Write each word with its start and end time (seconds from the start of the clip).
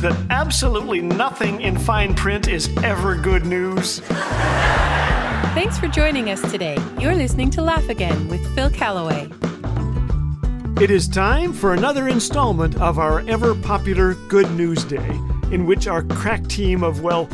that 0.00 0.16
absolutely 0.30 1.00
nothing 1.00 1.60
in 1.60 1.76
fine 1.76 2.14
print 2.14 2.48
is 2.48 2.68
ever 2.78 3.14
good 3.14 3.44
news. 3.44 4.00
Thanks 5.54 5.78
for 5.78 5.88
joining 5.88 6.30
us 6.30 6.40
today. 6.50 6.78
You're 6.98 7.14
listening 7.14 7.50
to 7.50 7.62
Laugh 7.62 7.88
Again 7.88 8.28
with 8.28 8.42
Phil 8.54 8.70
Callaway. 8.70 9.28
It 10.80 10.90
is 10.90 11.06
time 11.06 11.52
for 11.52 11.74
another 11.74 12.08
installment 12.08 12.80
of 12.80 12.98
our 12.98 13.20
ever 13.28 13.54
popular 13.54 14.14
Good 14.28 14.50
News 14.52 14.82
Day, 14.84 15.20
in 15.50 15.66
which 15.66 15.86
our 15.86 16.02
crack 16.02 16.46
team 16.48 16.82
of, 16.82 17.02
well, 17.02 17.26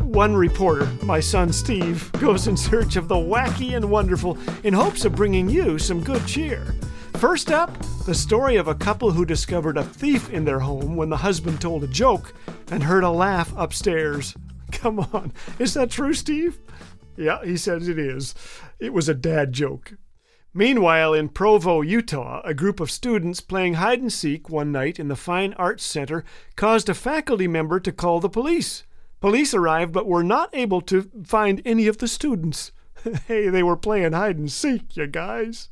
one 0.00 0.36
reporter, 0.36 0.86
my 1.02 1.20
son 1.20 1.52
Steve, 1.52 2.12
goes 2.20 2.46
in 2.46 2.56
search 2.56 2.96
of 2.96 3.08
the 3.08 3.14
wacky 3.14 3.74
and 3.74 3.90
wonderful 3.90 4.38
in 4.62 4.72
hopes 4.74 5.04
of 5.04 5.14
bringing 5.14 5.48
you 5.48 5.78
some 5.78 6.02
good 6.02 6.26
cheer. 6.26 6.74
First 7.18 7.50
up, 7.50 7.74
the 8.04 8.14
story 8.14 8.56
of 8.56 8.68
a 8.68 8.74
couple 8.74 9.10
who 9.10 9.24
discovered 9.24 9.78
a 9.78 9.84
thief 9.84 10.28
in 10.28 10.44
their 10.44 10.60
home 10.60 10.96
when 10.96 11.08
the 11.08 11.16
husband 11.16 11.62
told 11.62 11.82
a 11.82 11.88
joke 11.88 12.34
and 12.70 12.82
heard 12.82 13.04
a 13.04 13.10
laugh 13.10 13.54
upstairs. 13.56 14.34
Come 14.72 15.00
on, 15.00 15.32
is 15.58 15.72
that 15.74 15.90
true, 15.90 16.12
Steve? 16.12 16.58
Yeah, 17.16 17.42
he 17.42 17.56
says 17.56 17.88
it 17.88 17.98
is. 17.98 18.34
It 18.78 18.92
was 18.92 19.08
a 19.08 19.14
dad 19.14 19.54
joke. 19.54 19.94
Meanwhile, 20.52 21.14
in 21.14 21.30
Provo, 21.30 21.80
Utah, 21.80 22.42
a 22.44 22.52
group 22.52 22.80
of 22.80 22.90
students 22.90 23.40
playing 23.40 23.74
hide 23.74 24.00
and 24.00 24.12
seek 24.12 24.50
one 24.50 24.70
night 24.70 25.00
in 25.00 25.08
the 25.08 25.16
Fine 25.16 25.54
Arts 25.54 25.84
Center 25.84 26.22
caused 26.54 26.90
a 26.90 26.94
faculty 26.94 27.48
member 27.48 27.80
to 27.80 27.92
call 27.92 28.20
the 28.20 28.28
police. 28.28 28.84
Police 29.20 29.54
arrived 29.54 29.92
but 29.92 30.06
were 30.06 30.22
not 30.22 30.50
able 30.52 30.82
to 30.82 31.10
find 31.24 31.62
any 31.64 31.86
of 31.86 31.96
the 31.96 32.08
students. 32.08 32.72
hey, 33.26 33.48
they 33.48 33.62
were 33.62 33.76
playing 33.76 34.12
hide 34.12 34.36
and 34.36 34.52
seek, 34.52 34.98
you 34.98 35.06
guys. 35.06 35.70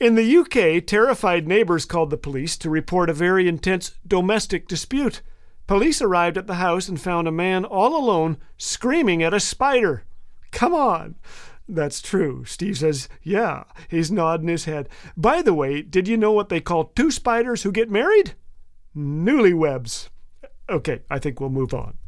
In 0.00 0.14
the 0.14 0.36
UK, 0.36 0.84
terrified 0.86 1.48
neighbors 1.48 1.84
called 1.84 2.10
the 2.10 2.16
police 2.16 2.56
to 2.58 2.70
report 2.70 3.10
a 3.10 3.14
very 3.14 3.48
intense 3.48 3.92
domestic 4.06 4.68
dispute. 4.68 5.22
Police 5.66 6.00
arrived 6.00 6.38
at 6.38 6.46
the 6.46 6.54
house 6.54 6.88
and 6.88 7.00
found 7.00 7.26
a 7.26 7.32
man 7.32 7.64
all 7.64 7.96
alone 7.96 8.38
screaming 8.56 9.24
at 9.24 9.34
a 9.34 9.40
spider. 9.40 10.04
Come 10.52 10.72
on. 10.72 11.16
That's 11.68 12.00
true. 12.00 12.44
Steve 12.44 12.78
says, 12.78 13.08
Yeah. 13.22 13.64
He's 13.88 14.10
nodding 14.10 14.48
his 14.48 14.66
head. 14.66 14.88
By 15.16 15.42
the 15.42 15.52
way, 15.52 15.82
did 15.82 16.06
you 16.06 16.16
know 16.16 16.32
what 16.32 16.48
they 16.48 16.60
call 16.60 16.84
two 16.84 17.10
spiders 17.10 17.64
who 17.64 17.72
get 17.72 17.90
married? 17.90 18.34
Newlywebs. 18.96 20.08
Okay, 20.70 21.00
I 21.10 21.18
think 21.18 21.40
we'll 21.40 21.50
move 21.50 21.74
on. 21.74 21.98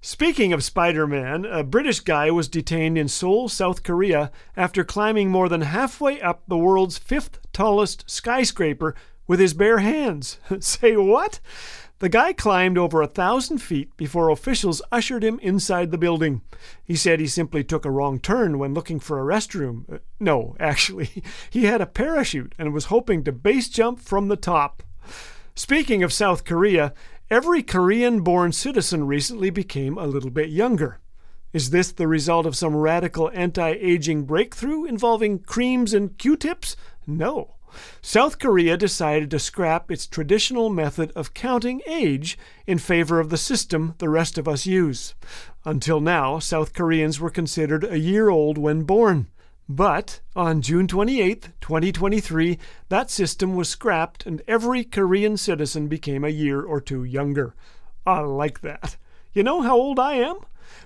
Speaking 0.00 0.52
of 0.52 0.62
Spider 0.62 1.08
Man, 1.08 1.44
a 1.44 1.64
British 1.64 2.00
guy 2.00 2.30
was 2.30 2.46
detained 2.46 2.96
in 2.96 3.08
Seoul, 3.08 3.48
South 3.48 3.82
Korea, 3.82 4.30
after 4.56 4.84
climbing 4.84 5.28
more 5.28 5.48
than 5.48 5.62
halfway 5.62 6.20
up 6.20 6.42
the 6.46 6.56
world's 6.56 6.98
fifth 6.98 7.40
tallest 7.52 8.08
skyscraper 8.08 8.94
with 9.26 9.40
his 9.40 9.54
bare 9.54 9.78
hands. 9.78 10.38
Say 10.60 10.96
what? 10.96 11.40
The 11.98 12.08
guy 12.08 12.32
climbed 12.32 12.78
over 12.78 13.02
a 13.02 13.08
thousand 13.08 13.58
feet 13.58 13.96
before 13.96 14.28
officials 14.30 14.80
ushered 14.92 15.24
him 15.24 15.40
inside 15.40 15.90
the 15.90 15.98
building. 15.98 16.42
He 16.84 16.94
said 16.94 17.18
he 17.18 17.26
simply 17.26 17.64
took 17.64 17.84
a 17.84 17.90
wrong 17.90 18.20
turn 18.20 18.60
when 18.60 18.74
looking 18.74 19.00
for 19.00 19.18
a 19.18 19.24
restroom. 19.24 19.92
Uh, 19.92 19.98
no, 20.20 20.54
actually, 20.60 21.24
he 21.50 21.64
had 21.64 21.80
a 21.80 21.86
parachute 21.86 22.54
and 22.56 22.72
was 22.72 22.84
hoping 22.84 23.24
to 23.24 23.32
base 23.32 23.68
jump 23.68 23.98
from 23.98 24.28
the 24.28 24.36
top. 24.36 24.84
Speaking 25.56 26.04
of 26.04 26.12
South 26.12 26.44
Korea, 26.44 26.94
Every 27.30 27.62
Korean 27.62 28.22
born 28.22 28.52
citizen 28.52 29.06
recently 29.06 29.50
became 29.50 29.98
a 29.98 30.06
little 30.06 30.30
bit 30.30 30.48
younger. 30.48 30.98
Is 31.52 31.68
this 31.68 31.92
the 31.92 32.08
result 32.08 32.46
of 32.46 32.56
some 32.56 32.74
radical 32.74 33.30
anti 33.34 33.68
aging 33.68 34.24
breakthrough 34.24 34.86
involving 34.86 35.40
creams 35.40 35.92
and 35.92 36.16
Q 36.16 36.38
tips? 36.38 36.74
No. 37.06 37.56
South 38.00 38.38
Korea 38.38 38.78
decided 38.78 39.30
to 39.30 39.38
scrap 39.38 39.90
its 39.90 40.06
traditional 40.06 40.70
method 40.70 41.12
of 41.14 41.34
counting 41.34 41.82
age 41.86 42.38
in 42.66 42.78
favor 42.78 43.20
of 43.20 43.28
the 43.28 43.36
system 43.36 43.94
the 43.98 44.08
rest 44.08 44.38
of 44.38 44.48
us 44.48 44.64
use. 44.64 45.14
Until 45.66 46.00
now, 46.00 46.38
South 46.38 46.72
Koreans 46.72 47.20
were 47.20 47.28
considered 47.28 47.84
a 47.84 47.98
year 47.98 48.30
old 48.30 48.56
when 48.56 48.84
born. 48.84 49.28
But 49.68 50.20
on 50.34 50.62
June 50.62 50.88
28, 50.88 51.50
2023, 51.60 52.58
that 52.88 53.10
system 53.10 53.54
was 53.54 53.68
scrapped 53.68 54.24
and 54.24 54.40
every 54.48 54.82
Korean 54.82 55.36
citizen 55.36 55.88
became 55.88 56.24
a 56.24 56.30
year 56.30 56.62
or 56.62 56.80
two 56.80 57.04
younger. 57.04 57.54
I 58.06 58.20
like 58.20 58.62
that. 58.62 58.96
You 59.34 59.42
know 59.42 59.60
how 59.60 59.76
old 59.76 59.98
I 59.98 60.14
am? 60.14 60.38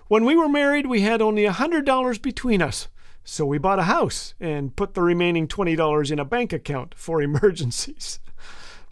When 0.09 0.25
we 0.25 0.34
were 0.34 0.48
married, 0.48 0.87
we 0.87 1.03
had 1.03 1.22
only 1.22 1.44
a 1.44 1.53
$100 1.53 2.21
between 2.21 2.60
us. 2.60 2.88
So 3.22 3.47
we 3.47 3.59
bought 3.59 3.78
a 3.78 3.84
house 3.84 4.34
and 4.41 4.75
put 4.75 4.94
the 4.94 5.03
remaining 5.03 5.47
$20 5.47 6.10
in 6.10 6.19
a 6.19 6.25
bank 6.25 6.53
account 6.53 6.94
for 6.97 7.22
emergencies. 7.22 8.19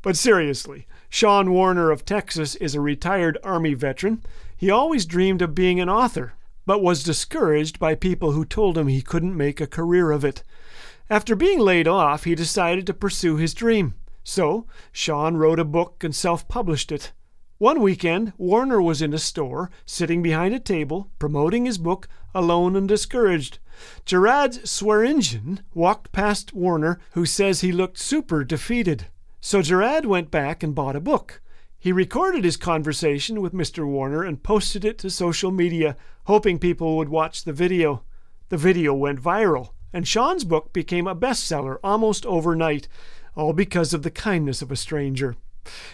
But 0.03 0.17
seriously, 0.17 0.87
Sean 1.09 1.51
Warner 1.51 1.91
of 1.91 2.05
Texas 2.05 2.55
is 2.55 2.77
a 2.77 2.81
retired 2.81 3.39
Army 3.43 3.75
veteran. 3.75 4.23
He 4.57 4.71
always 4.71 5.05
dreamed 5.05 5.43
of 5.43 5.55
being 5.55 5.81
an 5.81 5.89
author, 5.89 6.35
but 6.71 6.85
was 6.85 7.03
discouraged 7.03 7.81
by 7.81 7.97
people 7.97 8.31
who 8.31 8.45
told 8.45 8.79
him 8.79 8.87
he 8.87 9.03
couldn't 9.03 9.37
make 9.37 9.61
a 9.61 9.67
career 9.67 10.13
of 10.13 10.25
it. 10.25 10.45
After 11.11 11.35
being 11.35 11.59
laid 11.59 11.89
off, 11.89 12.23
he 12.23 12.37
decided 12.37 12.87
to 12.87 12.95
pursue 12.95 13.35
his 13.35 13.55
dream. 13.55 13.95
So, 14.23 14.69
Sean 14.93 15.37
wrote 15.37 15.59
a 15.59 15.65
book 15.65 16.05
and 16.05 16.15
self 16.15 16.47
published 16.47 16.93
it. 16.93 17.11
One 17.59 17.83
weekend, 17.83 18.35
Warner 18.39 18.81
was 18.81 19.03
in 19.03 19.13
a 19.13 19.19
store, 19.19 19.69
sitting 19.85 20.23
behind 20.23 20.55
a 20.55 20.61
table, 20.61 21.11
promoting 21.19 21.65
his 21.65 21.77
book, 21.77 22.07
alone 22.37 22.77
and 22.77 22.87
discouraged. 22.87 23.59
Gerard 24.05 24.55
Swearingen 24.65 25.63
walked 25.75 26.13
past 26.13 26.55
Warner, 26.55 27.01
who 27.15 27.27
says 27.27 27.63
he 27.63 27.73
looked 27.73 27.99
super 27.99 28.45
defeated. 28.45 29.09
So 29.41 29.61
Gerard 29.61 30.07
went 30.07 30.31
back 30.31 30.63
and 30.63 30.73
bought 30.73 30.95
a 30.95 31.01
book. 31.01 31.43
He 31.83 31.93
recorded 31.93 32.45
his 32.45 32.59
conversation 32.59 33.41
with 33.41 33.55
Mr. 33.55 33.87
Warner 33.87 34.23
and 34.23 34.43
posted 34.43 34.85
it 34.85 34.99
to 34.99 35.09
social 35.09 35.51
media, 35.51 35.97
hoping 36.25 36.59
people 36.59 36.99
would 36.99 37.09
watch 37.09 37.43
the 37.45 37.55
video. 37.55 38.03
The 38.51 38.59
video 38.59 38.93
went 38.93 39.23
viral, 39.23 39.71
and 39.91 40.07
Sean's 40.07 40.45
book 40.45 40.75
became 40.75 41.07
a 41.07 41.17
bestseller 41.17 41.79
almost 41.83 42.27
overnight, 42.27 42.87
all 43.35 43.55
because 43.55 43.95
of 43.95 44.03
the 44.03 44.11
kindness 44.11 44.61
of 44.61 44.71
a 44.71 44.77
stranger. 44.77 45.37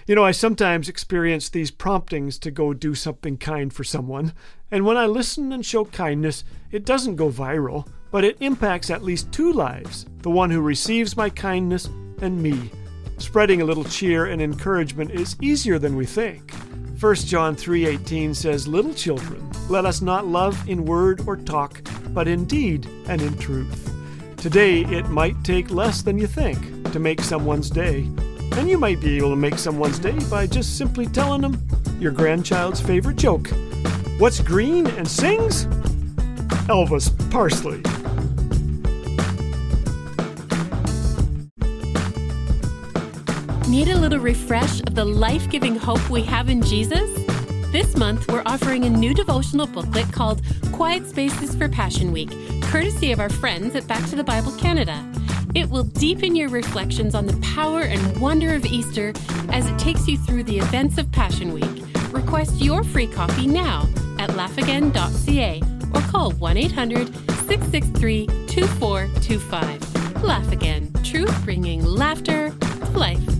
You 0.08 0.16
know, 0.16 0.24
I 0.24 0.32
sometimes 0.32 0.88
experience 0.88 1.48
these 1.48 1.70
promptings 1.70 2.36
to 2.40 2.50
go 2.50 2.74
do 2.74 2.96
something 2.96 3.36
kind 3.36 3.72
for 3.72 3.84
someone, 3.84 4.32
and 4.72 4.84
when 4.84 4.96
I 4.96 5.06
listen 5.06 5.52
and 5.52 5.64
show 5.64 5.84
kindness, 5.84 6.42
it 6.72 6.84
doesn't 6.84 7.14
go 7.14 7.30
viral, 7.30 7.86
but 8.10 8.24
it 8.24 8.38
impacts 8.40 8.90
at 8.90 9.04
least 9.04 9.30
two 9.30 9.52
lives 9.52 10.04
the 10.22 10.30
one 10.30 10.50
who 10.50 10.60
receives 10.60 11.16
my 11.16 11.30
kindness 11.30 11.88
and 12.20 12.42
me. 12.42 12.72
Spreading 13.18 13.62
a 13.62 13.64
little 13.64 13.84
cheer 13.84 14.26
and 14.26 14.42
encouragement 14.42 15.10
is 15.10 15.36
easier 15.40 15.78
than 15.78 15.96
we 15.96 16.06
think. 16.06 16.52
1 16.98 17.26
John 17.26 17.56
3:18 17.56 18.34
says, 18.34 18.68
"Little 18.68 18.94
children, 18.94 19.50
let 19.68 19.84
us 19.84 20.00
not 20.00 20.26
love 20.26 20.58
in 20.68 20.84
word 20.84 21.22
or 21.26 21.36
talk, 21.36 21.82
but 22.14 22.28
in 22.28 22.44
deed 22.44 22.88
and 23.08 23.20
in 23.20 23.36
truth." 23.38 23.90
Today 24.36 24.82
it 24.84 25.08
might 25.10 25.42
take 25.44 25.70
less 25.70 26.02
than 26.02 26.18
you 26.18 26.26
think 26.26 26.92
to 26.92 26.98
make 26.98 27.20
someone's 27.22 27.70
day. 27.70 28.08
And 28.52 28.68
you 28.68 28.78
might 28.78 29.00
be 29.00 29.16
able 29.16 29.30
to 29.30 29.36
make 29.36 29.58
someone's 29.58 29.98
day 29.98 30.18
by 30.30 30.46
just 30.46 30.78
simply 30.78 31.06
telling 31.06 31.42
them 31.42 31.58
your 32.00 32.12
grandchild's 32.12 32.80
favorite 32.80 33.16
joke. 33.16 33.50
What's 34.18 34.40
green 34.40 34.86
and 34.86 35.08
sings? 35.08 35.66
Elvis 36.68 37.10
Parsley. 37.30 37.82
Need 43.68 43.88
a 43.88 43.98
little 43.98 44.20
refresh 44.20 44.78
of 44.82 44.94
the 44.94 45.04
life 45.04 45.50
giving 45.50 45.74
hope 45.74 46.08
we 46.08 46.22
have 46.22 46.48
in 46.48 46.62
Jesus? 46.62 47.10
This 47.72 47.96
month, 47.96 48.30
we're 48.30 48.44
offering 48.46 48.84
a 48.84 48.88
new 48.88 49.12
devotional 49.12 49.66
booklet 49.66 50.12
called 50.12 50.40
Quiet 50.70 51.04
Spaces 51.08 51.56
for 51.56 51.68
Passion 51.68 52.12
Week, 52.12 52.30
courtesy 52.62 53.10
of 53.10 53.18
our 53.18 53.28
friends 53.28 53.74
at 53.74 53.88
Back 53.88 54.08
to 54.10 54.14
the 54.14 54.22
Bible 54.22 54.52
Canada. 54.52 55.04
It 55.56 55.68
will 55.68 55.82
deepen 55.82 56.36
your 56.36 56.48
reflections 56.48 57.12
on 57.16 57.26
the 57.26 57.36
power 57.38 57.80
and 57.80 58.20
wonder 58.20 58.54
of 58.54 58.64
Easter 58.64 59.12
as 59.50 59.68
it 59.68 59.76
takes 59.80 60.06
you 60.06 60.16
through 60.16 60.44
the 60.44 60.58
events 60.58 60.96
of 60.96 61.10
Passion 61.10 61.52
Week. 61.52 61.82
Request 62.12 62.62
your 62.62 62.84
free 62.84 63.08
copy 63.08 63.48
now 63.48 63.88
at 64.20 64.30
laughagain.ca 64.30 65.60
or 65.92 66.00
call 66.12 66.30
1 66.30 66.56
800 66.56 67.08
663 67.48 68.26
2425. 68.46 70.22
Laugh 70.22 70.52
Again, 70.52 70.92
truth 71.02 71.44
bringing 71.44 71.84
laughter 71.84 72.50
to 72.50 72.98
life. 72.98 73.35